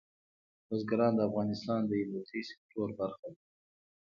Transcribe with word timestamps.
بزګان 0.67 1.13
د 1.15 1.19
افغانستان 1.29 1.81
د 1.85 1.91
انرژۍ 2.03 2.41
سکتور 2.51 2.87
برخه 2.99 3.27
ده. 3.33 3.41